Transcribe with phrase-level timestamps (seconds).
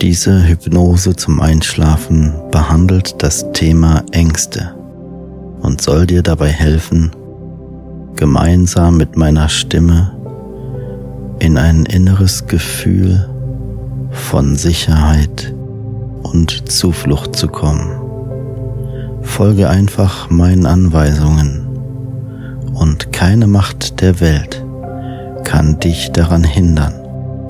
[0.00, 4.74] Diese Hypnose zum Einschlafen behandelt das Thema Ängste
[5.60, 7.10] und soll dir dabei helfen,
[8.16, 10.16] gemeinsam mit meiner Stimme
[11.38, 13.28] in ein inneres Gefühl
[14.10, 15.54] von Sicherheit
[16.22, 17.90] und Zuflucht zu kommen.
[19.20, 21.66] Folge einfach meinen Anweisungen
[22.72, 24.64] und keine Macht der Welt
[25.44, 26.99] kann dich daran hindern,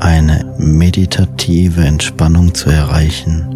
[0.01, 3.47] eine meditative Entspannung zu erreichen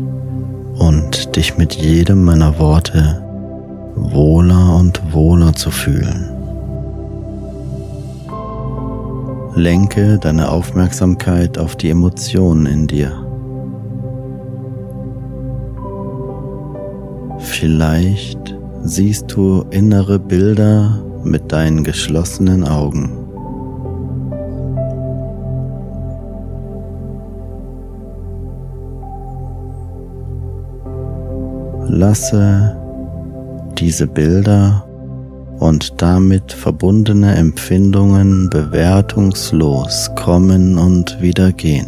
[0.78, 3.22] und dich mit jedem meiner Worte
[3.97, 6.31] wohler und wohler zu fühlen.
[9.55, 13.12] Lenke deine Aufmerksamkeit auf die Emotionen in dir.
[17.38, 23.24] Vielleicht siehst du innere Bilder mit deinen geschlossenen Augen.
[31.97, 32.77] Lasse
[33.78, 34.84] diese Bilder
[35.60, 41.87] und damit verbundene Empfindungen bewertungslos kommen und wieder gehen.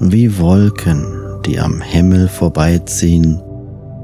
[0.00, 1.06] Wie Wolken,
[1.46, 3.40] die am Himmel vorbeiziehen,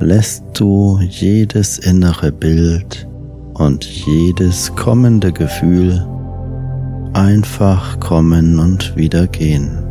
[0.00, 3.06] lässt du jedes innere Bild
[3.52, 6.02] und jedes kommende Gefühl
[7.12, 9.83] einfach kommen und wieder gehen.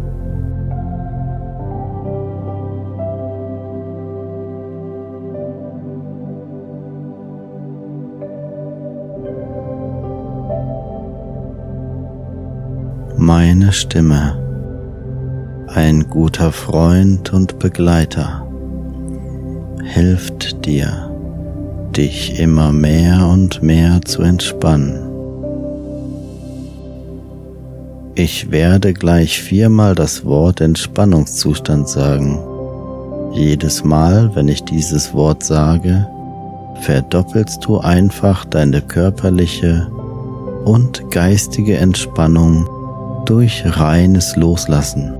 [13.36, 14.38] Meine Stimme,
[15.66, 18.48] ein guter Freund und Begleiter,
[19.84, 21.10] hilft dir,
[21.98, 25.00] dich immer mehr und mehr zu entspannen.
[28.14, 32.38] Ich werde gleich viermal das Wort Entspannungszustand sagen.
[33.32, 36.08] Jedes Mal, wenn ich dieses Wort sage,
[36.82, 39.88] verdoppelst du einfach deine körperliche
[40.66, 42.68] und geistige Entspannung
[43.26, 45.14] durch reines Loslassen.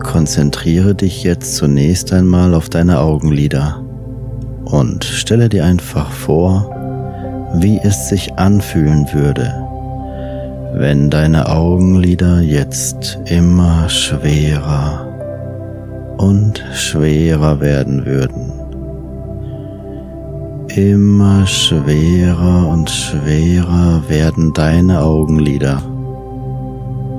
[0.00, 3.84] Konzentriere dich jetzt zunächst einmal auf deine Augenlider
[4.64, 6.74] und stelle dir einfach vor,
[7.54, 9.54] wie es sich anfühlen würde,
[10.74, 15.06] wenn deine Augenlider jetzt immer schwerer
[16.18, 18.47] und schwerer werden würden.
[20.78, 25.82] Immer schwerer und schwerer werden deine Augenlider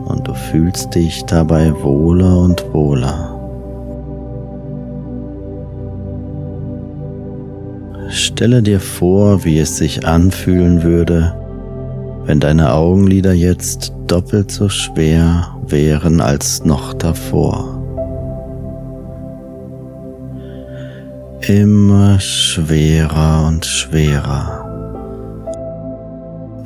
[0.05, 3.35] und du fühlst dich dabei wohler und wohler.
[8.07, 11.35] Stelle dir vor, wie es sich anfühlen würde,
[12.23, 17.78] wenn deine Augenlider jetzt doppelt so schwer wären als noch davor.
[21.49, 24.63] Immer schwerer und schwerer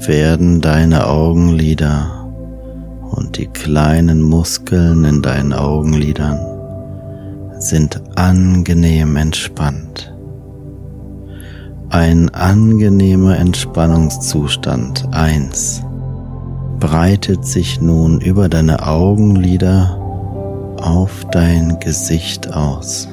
[0.06, 2.27] werden deine Augenlider
[3.09, 6.38] und die kleinen Muskeln in deinen Augenlidern
[7.59, 10.13] sind angenehm entspannt.
[11.88, 15.81] Ein angenehmer Entspannungszustand 1
[16.81, 19.97] breitet sich nun über deine Augenlider
[20.81, 23.07] auf dein Gesicht aus.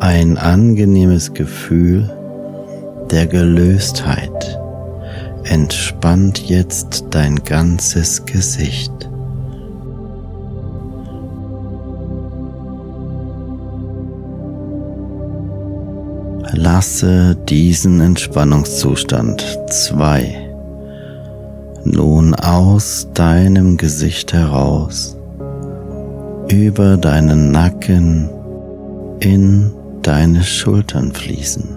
[0.00, 2.08] Ein angenehmes Gefühl
[3.10, 4.60] der Gelöstheit
[5.44, 8.92] entspannt jetzt dein ganzes Gesicht.
[16.52, 20.48] Lasse diesen Entspannungszustand 2
[21.84, 25.16] nun aus deinem Gesicht heraus
[26.48, 28.30] über deinen Nacken
[29.20, 29.72] in
[30.08, 31.68] deine Schultern fließen.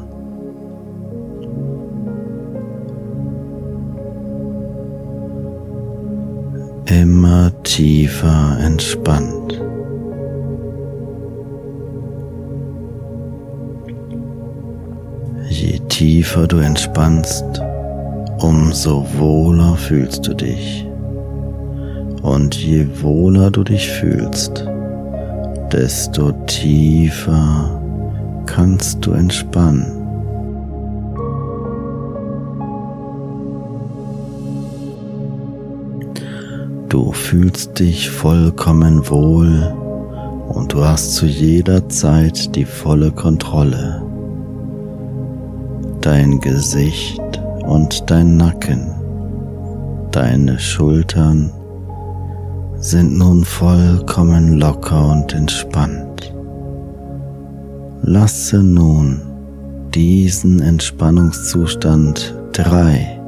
[6.85, 9.61] Immer tiefer entspannt.
[15.49, 17.61] Je tiefer du entspannst,
[18.39, 20.87] umso wohler fühlst du dich.
[22.21, 24.65] Und je wohler du dich fühlst,
[25.73, 27.80] desto tiefer
[28.53, 29.85] kannst du entspannen.
[36.89, 39.73] Du fühlst dich vollkommen wohl
[40.49, 44.01] und du hast zu jeder Zeit die volle Kontrolle
[46.01, 47.21] dein Gesicht
[47.63, 48.91] und dein Nacken,
[50.11, 51.51] deine Schultern
[52.79, 56.10] sind nun vollkommen locker und entspannt.
[58.03, 59.21] Lasse nun
[59.93, 63.19] diesen Entspannungszustand 3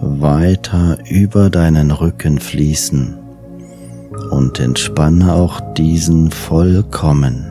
[0.00, 3.16] weiter über deinen Rücken fließen
[4.30, 7.46] und entspanne auch diesen vollkommen.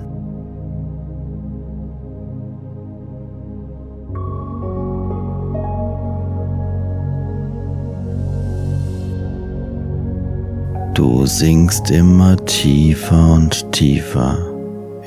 [10.94, 14.46] Du sinkst immer tiefer und tiefer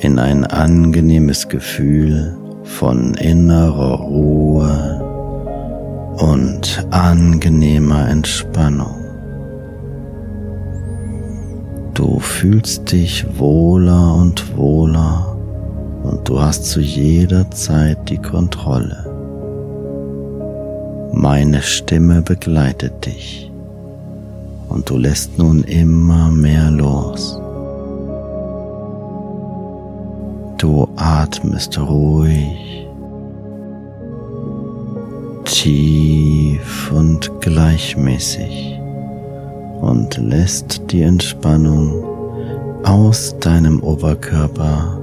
[0.00, 5.00] in ein angenehmes Gefühl von innerer Ruhe
[6.18, 8.94] und angenehmer Entspannung.
[11.94, 15.36] Du fühlst dich wohler und wohler
[16.02, 19.06] und du hast zu jeder Zeit die Kontrolle.
[21.12, 23.50] Meine Stimme begleitet dich
[24.68, 27.39] und du lässt nun immer mehr los.
[30.60, 32.86] Du atmest ruhig,
[35.46, 38.78] tief und gleichmäßig
[39.80, 42.04] und lässt die Entspannung
[42.84, 45.00] aus deinem Oberkörper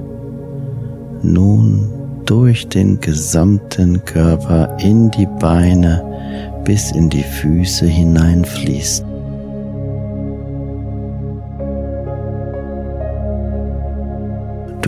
[1.24, 1.90] nun
[2.24, 6.04] durch den gesamten Körper in die Beine
[6.62, 9.07] bis in die Füße hineinfließen.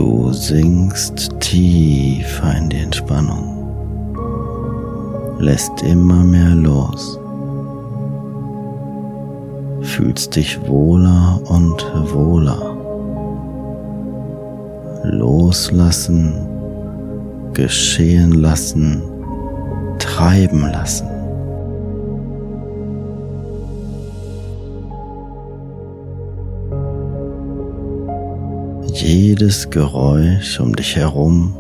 [0.00, 3.66] Du sinkst tiefer in die Entspannung,
[5.38, 7.19] lässt immer mehr los,
[9.83, 12.76] fühlst dich wohler und wohler.
[15.04, 16.33] Loslassen,
[17.52, 19.02] geschehen lassen,
[19.99, 21.10] treiben lassen.
[29.02, 31.57] Jedes Geräusch um dich herum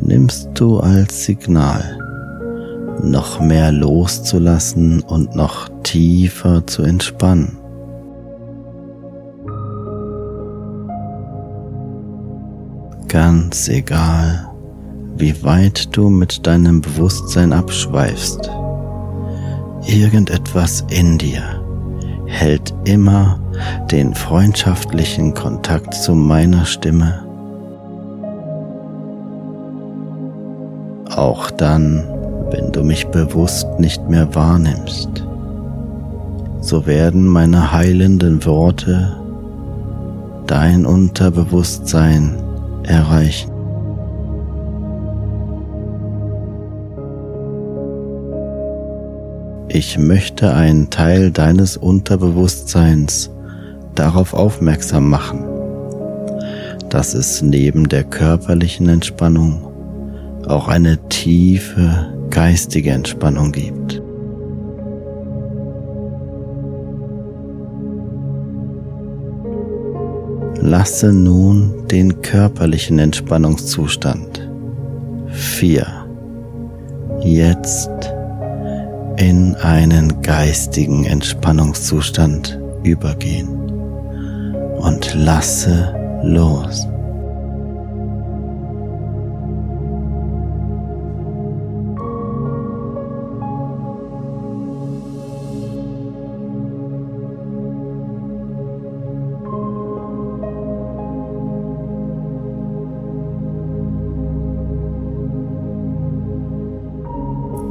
[0.00, 1.96] nimmst du als Signal,
[3.00, 7.56] noch mehr loszulassen und noch tiefer zu entspannen.
[13.06, 14.48] Ganz egal,
[15.16, 18.50] wie weit du mit deinem Bewusstsein abschweifst,
[19.86, 21.42] irgendetwas in dir
[22.26, 23.41] hält immer
[23.90, 27.22] den freundschaftlichen Kontakt zu meiner Stimme
[31.16, 32.04] Auch dann,
[32.50, 35.26] wenn du mich bewusst nicht mehr wahrnimmst,
[36.60, 39.16] so werden meine heilenden Worte
[40.46, 42.34] dein Unterbewusstsein
[42.84, 43.50] erreichen.
[49.68, 53.30] Ich möchte einen Teil deines Unterbewusstseins
[53.94, 55.44] darauf aufmerksam machen,
[56.88, 59.66] dass es neben der körperlichen Entspannung
[60.46, 64.02] auch eine tiefe geistige Entspannung gibt.
[70.60, 74.48] Lasse nun den körperlichen Entspannungszustand.
[75.30, 75.86] 4
[77.24, 77.90] jetzt
[79.16, 83.61] in einen geistigen Entspannungszustand übergehen
[84.82, 86.88] und lasse los.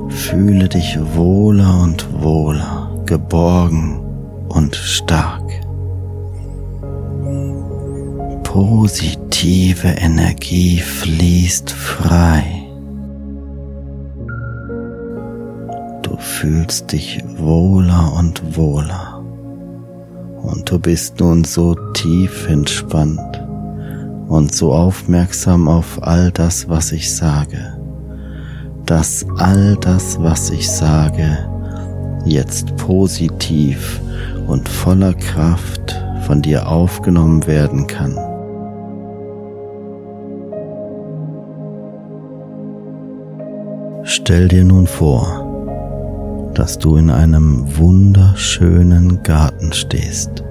[0.09, 3.99] Fühle dich wohler und wohler, geborgen
[4.47, 5.41] und stark.
[8.51, 12.43] Positive Energie fließt frei.
[16.01, 19.23] Du fühlst dich wohler und wohler.
[20.43, 23.41] Und du bist nun so tief entspannt
[24.27, 27.81] und so aufmerksam auf all das, was ich sage
[28.91, 31.37] dass all das, was ich sage,
[32.25, 34.01] jetzt positiv
[34.47, 38.17] und voller Kraft von dir aufgenommen werden kann.
[44.31, 50.41] Stell dir nun vor, dass du in einem wunderschönen Garten stehst.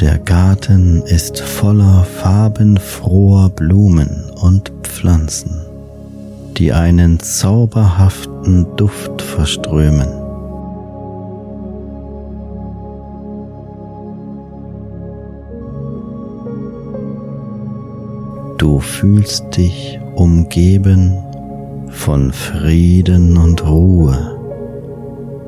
[0.00, 5.60] Der Garten ist voller farbenfroher Blumen und Pflanzen,
[6.56, 10.19] die einen zauberhaften Duft verströmen.
[18.80, 21.12] Du fühlst dich umgeben
[21.90, 24.38] von Frieden und Ruhe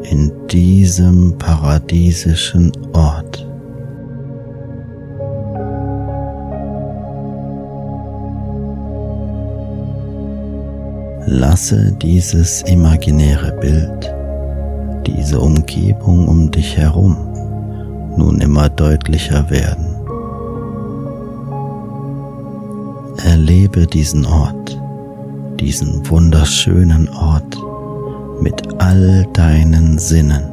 [0.02, 3.48] in diesem paradiesischen Ort.
[11.24, 14.14] Lasse dieses imaginäre Bild,
[15.06, 17.16] diese Umgebung um dich herum
[18.14, 19.91] nun immer deutlicher werden.
[23.42, 24.80] Erlebe diesen Ort,
[25.58, 27.58] diesen wunderschönen Ort
[28.40, 30.44] mit all deinen Sinnen.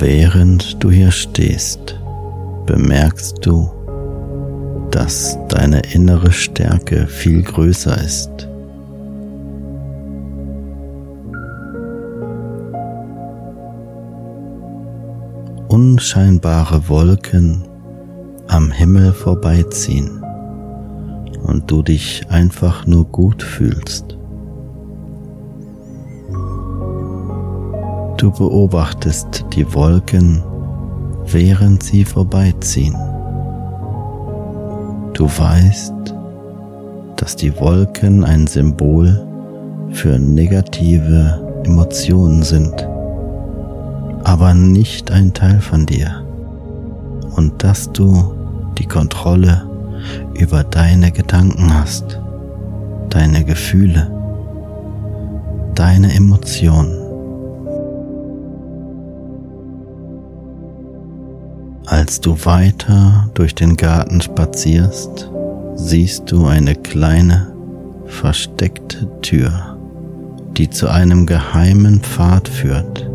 [0.00, 2.00] Während du hier stehst,
[2.66, 3.70] bemerkst du,
[4.90, 8.48] dass deine innere Stärke viel größer ist.
[15.76, 17.60] Unscheinbare Wolken
[18.48, 20.24] am Himmel vorbeiziehen
[21.42, 24.16] und du dich einfach nur gut fühlst.
[28.16, 30.42] Du beobachtest die Wolken
[31.26, 32.96] während sie vorbeiziehen.
[35.12, 36.14] Du weißt,
[37.16, 39.28] dass die Wolken ein Symbol
[39.90, 42.88] für negative Emotionen sind,
[44.26, 46.24] aber nicht ein Teil von dir
[47.36, 48.34] und dass du
[48.76, 49.70] die Kontrolle
[50.34, 52.20] über deine Gedanken hast,
[53.08, 54.10] deine Gefühle,
[55.76, 56.92] deine Emotionen.
[61.86, 65.30] Als du weiter durch den Garten spazierst,
[65.76, 67.46] siehst du eine kleine,
[68.06, 69.78] versteckte Tür,
[70.56, 73.08] die zu einem geheimen Pfad führt.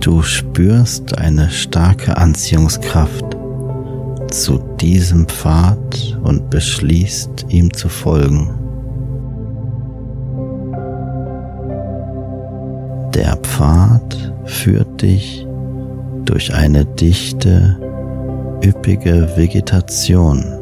[0.00, 3.24] Du spürst eine starke Anziehungskraft
[4.30, 8.48] zu diesem Pfad und beschließt ihm zu folgen.
[13.14, 15.46] Der Pfad führt dich
[16.24, 17.78] durch eine dichte,
[18.64, 20.60] üppige Vegetation.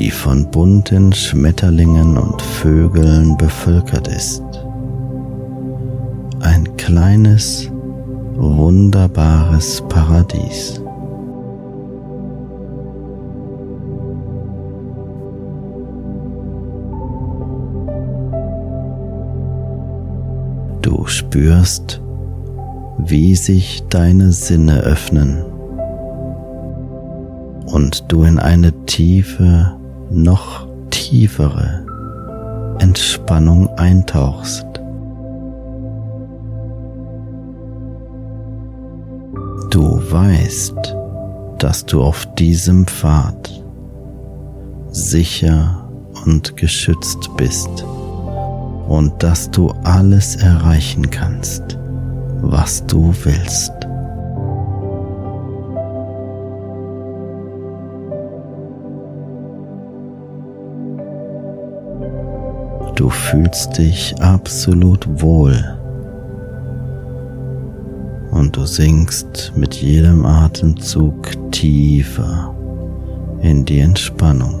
[0.00, 4.42] die von bunten Schmetterlingen und Vögeln bevölkert ist.
[6.90, 7.70] Ein kleines,
[8.34, 10.82] wunderbares Paradies.
[20.82, 22.02] Du spürst,
[22.98, 25.44] wie sich deine Sinne öffnen
[27.66, 29.76] und du in eine tiefe,
[30.10, 31.86] noch tiefere
[32.80, 34.69] Entspannung eintauchst.
[39.70, 40.96] Du weißt,
[41.58, 43.62] dass du auf diesem Pfad
[44.90, 45.88] sicher
[46.26, 47.84] und geschützt bist
[48.88, 51.78] und dass du alles erreichen kannst,
[52.40, 53.72] was du willst.
[62.96, 65.79] Du fühlst dich absolut wohl
[68.40, 72.54] und du sinkst mit jedem Atemzug tiefer
[73.42, 74.58] in die Entspannung.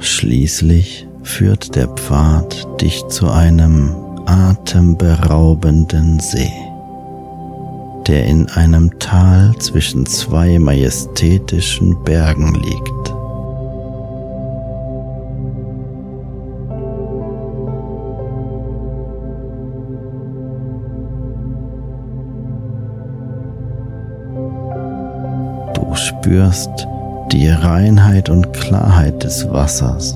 [0.00, 3.94] Schließlich führt der Pfad dich zu einem
[4.26, 6.52] atemberaubenden See
[8.08, 13.17] der in einem Tal zwischen zwei majestätischen Bergen liegt.
[26.28, 26.86] Spürst
[27.32, 30.12] die Reinheit und Klarheit des Wassers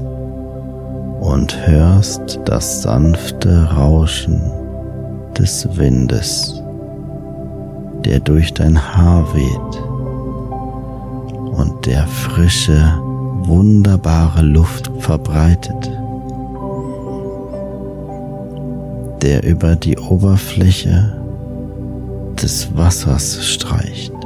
[1.20, 4.42] und hörst das sanfte Rauschen
[5.38, 6.62] des Windes
[8.04, 9.82] der durch dein Haar weht
[11.56, 12.92] und der frische,
[13.44, 15.90] wunderbare Luft verbreitet,
[19.22, 21.16] der über die Oberfläche
[22.42, 24.21] des Wassers streicht.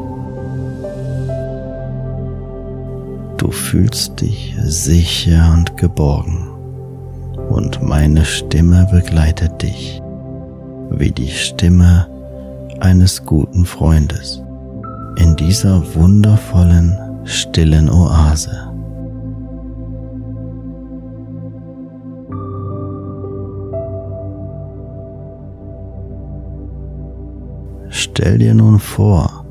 [3.46, 6.48] Du fühlst dich sicher und geborgen
[7.48, 10.02] und meine Stimme begleitet dich,
[10.90, 12.08] wie die Stimme
[12.80, 14.42] eines guten Freundes
[15.18, 18.68] in dieser wundervollen, stillen Oase.
[27.90, 29.45] Stell dir nun vor,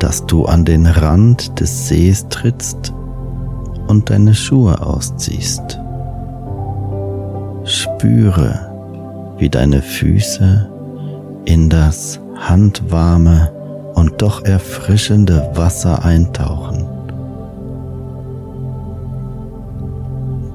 [0.00, 2.92] dass du an den Rand des Sees trittst
[3.86, 5.78] und deine Schuhe ausziehst.
[7.64, 10.70] Spüre, wie deine Füße
[11.44, 13.52] in das handwarme
[13.94, 16.86] und doch erfrischende Wasser eintauchen.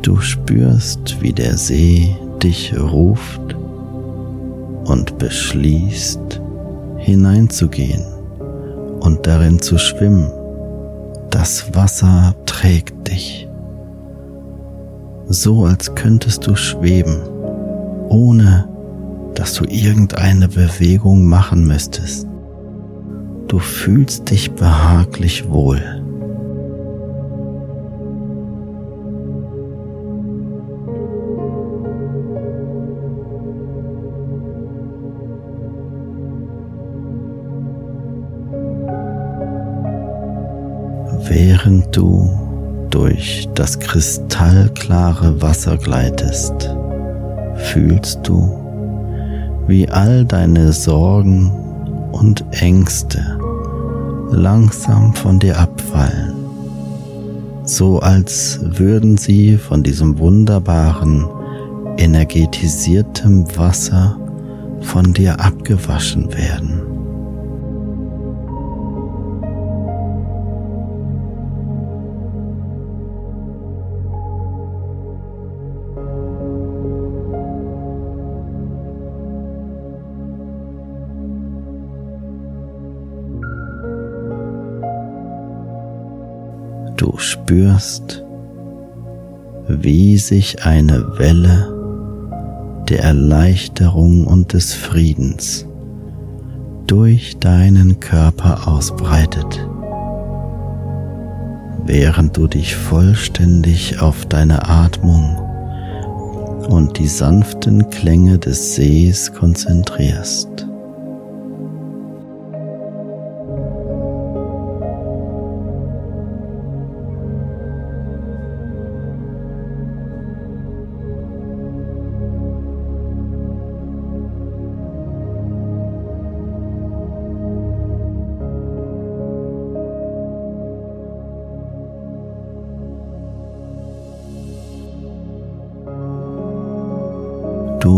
[0.01, 3.55] Du spürst, wie der See dich ruft
[4.85, 6.41] und beschließt,
[6.97, 8.14] hineinzugehen
[9.05, 10.31] und darin zu schwimmen.
[11.29, 13.47] Das Wasser trägt dich,
[15.27, 17.21] so als könntest du schweben,
[18.09, 18.67] ohne
[19.35, 22.27] dass du irgendeine Bewegung machen müsstest.
[23.47, 25.94] Du fühlst dich behaglich wohl.
[41.47, 42.27] Während du
[42.89, 46.75] durch das kristallklare Wasser gleitest,
[47.71, 48.49] fühlst du,
[49.67, 51.51] wie all deine Sorgen
[52.11, 53.37] und Ängste
[54.31, 56.33] langsam von dir abfallen,
[57.63, 61.27] so als würden sie von diesem wunderbaren,
[61.97, 64.17] energetisiertem Wasser
[64.81, 66.94] von dir abgewaschen werden.
[87.25, 88.23] Spürst,
[89.67, 91.73] wie sich eine Welle
[92.87, 95.65] der Erleichterung und des Friedens
[96.87, 99.67] durch deinen Körper ausbreitet,
[101.85, 105.37] während du dich vollständig auf deine Atmung
[106.69, 110.64] und die sanften Klänge des Sees konzentrierst.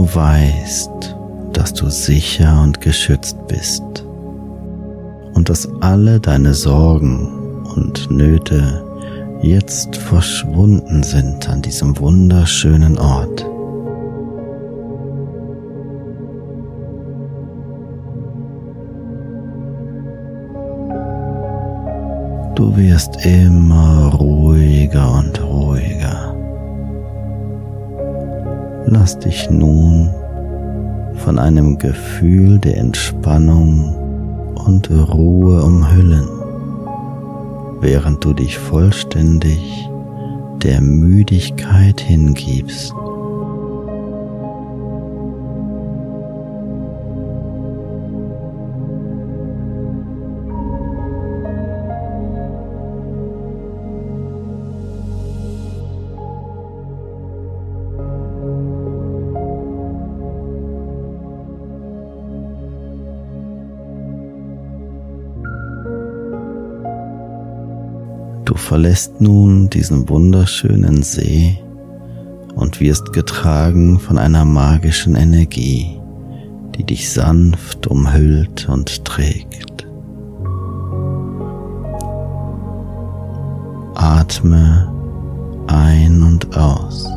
[0.08, 1.18] Du weißt,
[1.52, 3.84] dass du sicher und geschützt bist
[5.34, 8.86] und dass alle deine Sorgen und Nöte
[9.42, 13.42] jetzt verschwunden sind an diesem wunderschönen Ort.
[22.56, 26.27] Du wirst immer ruhiger und ruhiger.
[28.90, 30.10] Lass dich nun
[31.16, 33.94] von einem Gefühl der Entspannung
[34.56, 36.26] und Ruhe umhüllen,
[37.82, 39.90] während du dich vollständig
[40.64, 42.94] der Müdigkeit hingibst.
[68.78, 71.58] Verlässt nun diesen wunderschönen See
[72.54, 76.00] und wirst getragen von einer magischen Energie,
[76.76, 79.88] die dich sanft umhüllt und trägt.
[83.96, 84.94] Atme
[85.66, 87.17] ein und aus.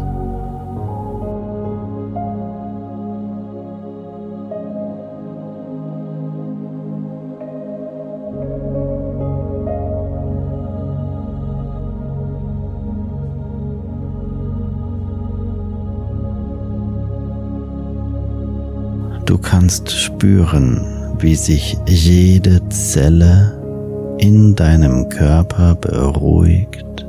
[19.61, 20.81] Kannst spüren,
[21.19, 27.07] wie sich jede Zelle in deinem Körper beruhigt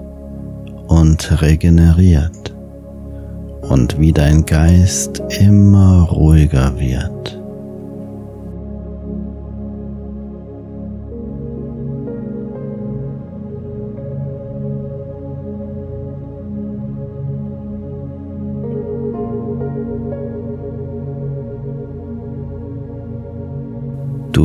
[0.90, 2.54] und regeneriert
[3.62, 7.21] und wie dein Geist immer ruhiger wird.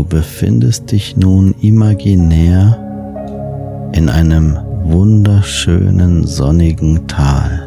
[0.07, 2.79] Befindest dich nun imaginär
[3.93, 7.63] in einem wunderschönen sonnigen Tal.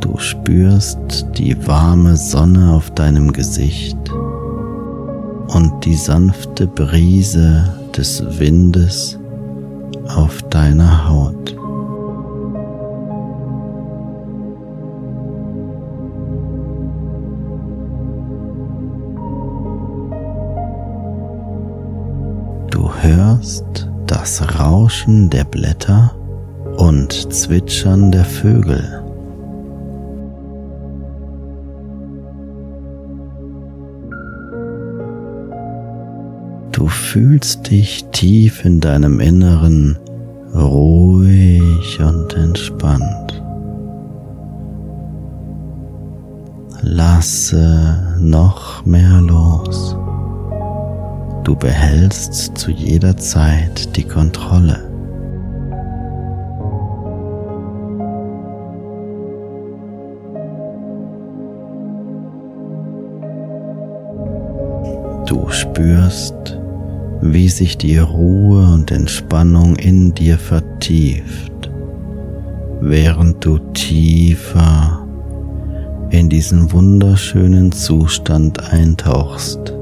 [0.00, 3.98] Du spürst die warme Sonne auf deinem Gesicht
[5.48, 9.18] und die sanfte Brise des Windes
[10.08, 11.53] auf deiner Haut.
[23.04, 26.14] Hörst das Rauschen der Blätter
[26.76, 29.02] und Zwitschern der Vögel.
[36.72, 39.98] Du fühlst dich tief in deinem Inneren
[40.54, 43.42] ruhig und entspannt.
[46.82, 49.96] Lasse noch mehr los.
[51.44, 54.90] Du behältst zu jeder Zeit die Kontrolle.
[65.26, 66.58] Du spürst,
[67.20, 71.70] wie sich die Ruhe und Entspannung in dir vertieft,
[72.80, 75.06] während du tiefer
[76.08, 79.74] in diesen wunderschönen Zustand eintauchst.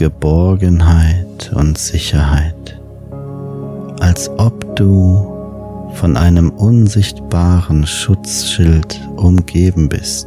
[0.00, 2.80] Geborgenheit und Sicherheit,
[4.00, 10.26] als ob du von einem unsichtbaren Schutzschild umgeben bist.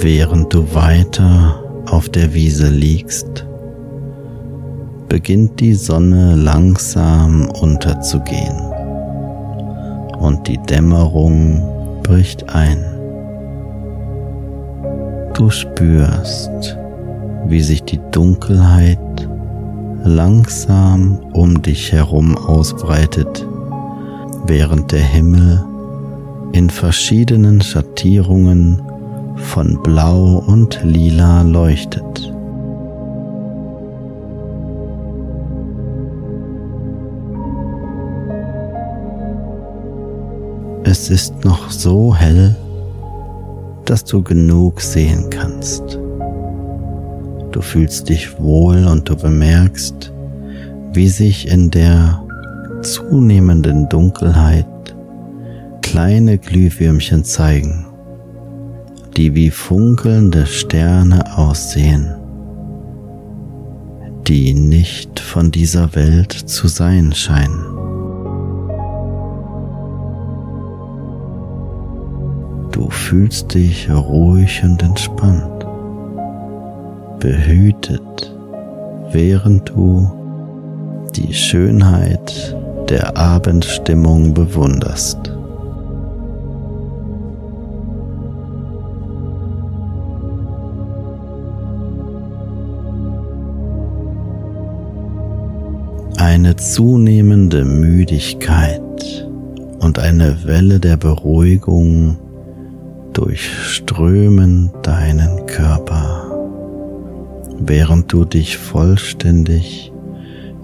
[0.00, 3.46] Während du weiter auf der Wiese liegst,
[5.08, 8.71] beginnt die Sonne langsam unterzugehen
[10.22, 12.78] und die Dämmerung bricht ein.
[15.34, 16.76] Du spürst,
[17.46, 18.98] wie sich die Dunkelheit
[20.04, 23.46] langsam um dich herum ausbreitet,
[24.46, 25.64] während der Himmel
[26.52, 28.82] in verschiedenen Schattierungen
[29.36, 32.31] von Blau und Lila leuchtet.
[41.02, 42.54] Es ist noch so hell,
[43.86, 45.98] dass du genug sehen kannst.
[47.50, 50.12] Du fühlst dich wohl und du bemerkst,
[50.92, 52.22] wie sich in der
[52.82, 54.94] zunehmenden Dunkelheit
[55.82, 57.84] kleine Glühwürmchen zeigen,
[59.16, 62.14] die wie funkelnde Sterne aussehen,
[64.28, 67.71] die nicht von dieser Welt zu sein scheinen.
[72.72, 75.66] Du fühlst dich ruhig und entspannt,
[77.20, 78.34] behütet,
[79.10, 80.10] während du
[81.14, 82.56] die Schönheit
[82.88, 85.18] der Abendstimmung bewunderst.
[96.16, 99.28] Eine zunehmende Müdigkeit
[99.80, 102.16] und eine Welle der Beruhigung
[103.12, 106.24] durchströmen deinen Körper,
[107.58, 109.92] während du dich vollständig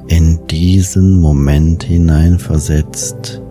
[0.09, 3.43] in diesen Moment hineinversetzt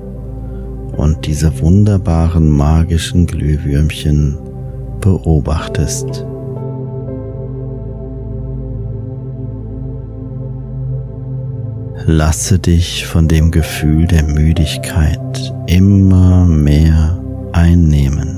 [0.96, 4.38] und diese wunderbaren magischen Glühwürmchen
[5.00, 6.26] beobachtest.
[12.10, 18.37] Lasse dich von dem Gefühl der Müdigkeit immer mehr einnehmen.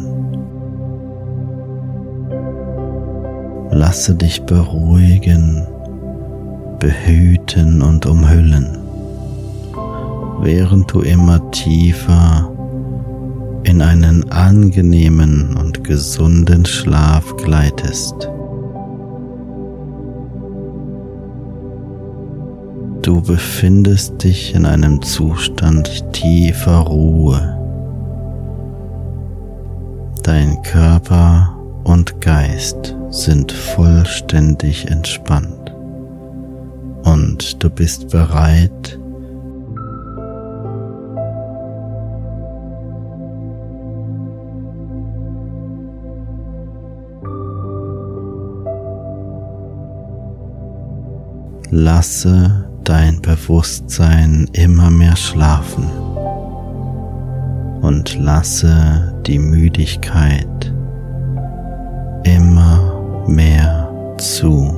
[3.71, 5.67] Lasse dich beruhigen,
[6.79, 8.79] behüten und umhüllen,
[10.41, 12.51] während du immer tiefer
[13.63, 18.29] in einen angenehmen und gesunden Schlaf gleitest.
[23.03, 27.55] Du befindest dich in einem Zustand tiefer Ruhe.
[30.23, 35.73] Dein Körper und Geist sind vollständig entspannt.
[37.03, 38.99] Und du bist bereit,
[51.71, 55.85] Lasse dein Bewusstsein immer mehr schlafen.
[57.81, 60.73] Und lasse die Müdigkeit
[62.23, 62.88] immer
[63.29, 64.73] mehr zu,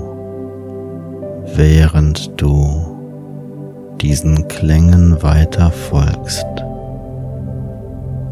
[1.55, 6.45] während du diesen Klängen weiter folgst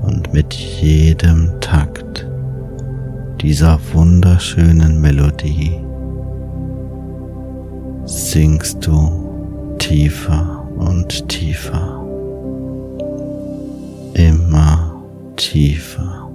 [0.01, 2.27] und mit jedem Takt
[3.41, 5.79] dieser wunderschönen Melodie
[8.05, 12.05] sinkst du tiefer und tiefer,
[14.13, 15.03] immer
[15.35, 16.28] tiefer.